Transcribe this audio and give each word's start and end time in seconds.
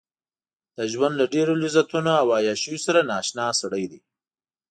د 0.77 0.79
ژوند 0.91 1.13
له 1.17 1.25
ډېرو 1.33 1.53
لذتونو 1.63 2.11
او 2.21 2.27
عياشيو 2.37 2.77
سره 2.85 2.99
نااشنا 3.09 3.47
سړی 3.61 3.85
دی. 3.91 3.99